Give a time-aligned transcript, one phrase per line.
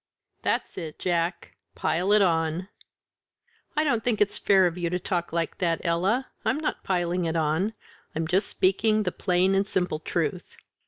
[0.41, 0.97] "That's it.
[0.97, 2.69] Jack pile it on!"
[3.77, 7.25] "I don't think it's fair of you to talk like that, Ella; I'm not piling
[7.25, 7.73] it on;
[8.15, 10.57] I'm just speaking the plain and simple truth.